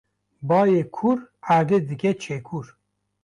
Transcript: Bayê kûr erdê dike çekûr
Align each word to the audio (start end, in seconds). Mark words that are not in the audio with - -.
Bayê 0.47 0.83
kûr 0.95 1.17
erdê 1.55 1.79
dike 1.89 2.11
çekûr 2.21 2.65